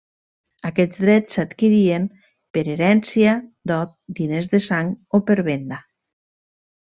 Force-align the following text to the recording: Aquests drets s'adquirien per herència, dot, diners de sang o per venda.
Aquests 0.67 1.01
drets 1.01 1.35
s'adquirien 1.37 2.07
per 2.57 2.63
herència, 2.73 3.35
dot, 3.75 3.93
diners 4.21 4.51
de 4.55 4.63
sang 4.69 4.91
o 5.19 5.21
per 5.29 5.37
venda. 5.51 5.81